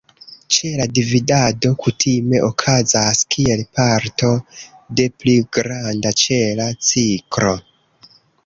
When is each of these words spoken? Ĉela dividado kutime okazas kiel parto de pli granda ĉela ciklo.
Ĉela 0.55 0.85
dividado 0.99 1.69
kutime 1.83 2.39
okazas 2.47 3.21
kiel 3.35 3.63
parto 3.81 4.33
de 5.01 5.07
pli 5.21 5.37
granda 5.59 6.17
ĉela 6.23 6.67
ciklo. 6.89 7.55